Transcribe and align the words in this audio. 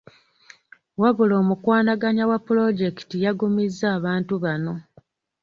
Wabula 1.01 1.33
omukwanaganya 1.43 2.23
wa 2.31 2.37
ppuloojekiti 2.41 3.15
yagumizza 3.25 3.85
abatuuze 3.97 4.41
bano. 4.43 4.73